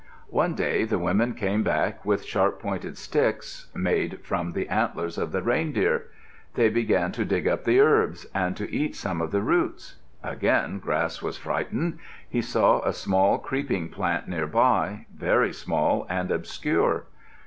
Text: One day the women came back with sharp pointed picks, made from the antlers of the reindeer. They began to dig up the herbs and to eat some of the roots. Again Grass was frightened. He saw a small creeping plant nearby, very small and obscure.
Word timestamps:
One 0.31 0.55
day 0.55 0.83
the 0.83 0.97
women 0.97 1.35
came 1.35 1.61
back 1.61 2.03
with 2.03 2.25
sharp 2.25 2.59
pointed 2.59 2.99
picks, 3.11 3.67
made 3.75 4.17
from 4.23 4.53
the 4.53 4.67
antlers 4.67 5.15
of 5.19 5.31
the 5.31 5.43
reindeer. 5.43 6.07
They 6.55 6.69
began 6.69 7.11
to 7.11 7.23
dig 7.23 7.47
up 7.47 7.65
the 7.65 7.79
herbs 7.79 8.25
and 8.33 8.57
to 8.57 8.67
eat 8.75 8.95
some 8.95 9.21
of 9.21 9.29
the 9.29 9.43
roots. 9.43 9.97
Again 10.23 10.79
Grass 10.79 11.21
was 11.21 11.37
frightened. 11.37 11.99
He 12.27 12.41
saw 12.41 12.79
a 12.81 12.93
small 12.93 13.37
creeping 13.37 13.89
plant 13.89 14.27
nearby, 14.27 15.05
very 15.15 15.53
small 15.53 16.07
and 16.09 16.31
obscure. 16.31 17.03